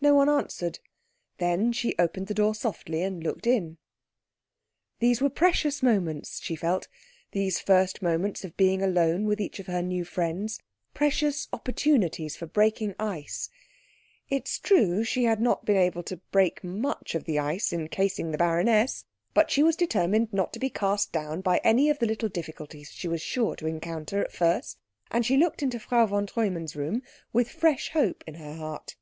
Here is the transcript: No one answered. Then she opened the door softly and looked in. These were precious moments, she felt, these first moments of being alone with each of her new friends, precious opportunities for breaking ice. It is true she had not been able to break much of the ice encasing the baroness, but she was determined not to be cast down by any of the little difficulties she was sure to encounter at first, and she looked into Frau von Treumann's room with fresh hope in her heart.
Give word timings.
No 0.00 0.14
one 0.14 0.28
answered. 0.28 0.78
Then 1.38 1.72
she 1.72 1.96
opened 1.98 2.28
the 2.28 2.32
door 2.34 2.54
softly 2.54 3.02
and 3.02 3.24
looked 3.24 3.44
in. 3.44 3.78
These 5.00 5.20
were 5.20 5.28
precious 5.28 5.82
moments, 5.82 6.40
she 6.40 6.54
felt, 6.54 6.86
these 7.32 7.58
first 7.58 8.00
moments 8.00 8.44
of 8.44 8.56
being 8.56 8.84
alone 8.84 9.24
with 9.24 9.40
each 9.40 9.58
of 9.58 9.66
her 9.66 9.82
new 9.82 10.04
friends, 10.04 10.60
precious 10.94 11.48
opportunities 11.52 12.36
for 12.36 12.46
breaking 12.46 12.94
ice. 13.00 13.50
It 14.28 14.48
is 14.48 14.60
true 14.60 15.02
she 15.02 15.24
had 15.24 15.40
not 15.40 15.64
been 15.64 15.76
able 15.78 16.04
to 16.04 16.18
break 16.30 16.62
much 16.62 17.16
of 17.16 17.24
the 17.24 17.40
ice 17.40 17.72
encasing 17.72 18.30
the 18.30 18.38
baroness, 18.38 19.04
but 19.34 19.50
she 19.50 19.64
was 19.64 19.74
determined 19.74 20.32
not 20.32 20.52
to 20.52 20.60
be 20.60 20.70
cast 20.70 21.10
down 21.10 21.40
by 21.40 21.60
any 21.64 21.90
of 21.90 21.98
the 21.98 22.06
little 22.06 22.28
difficulties 22.28 22.92
she 22.92 23.08
was 23.08 23.20
sure 23.20 23.56
to 23.56 23.66
encounter 23.66 24.20
at 24.22 24.30
first, 24.30 24.78
and 25.10 25.26
she 25.26 25.36
looked 25.36 25.64
into 25.64 25.80
Frau 25.80 26.06
von 26.06 26.28
Treumann's 26.28 26.76
room 26.76 27.02
with 27.32 27.50
fresh 27.50 27.90
hope 27.90 28.22
in 28.28 28.34
her 28.34 28.54
heart. 28.54 28.94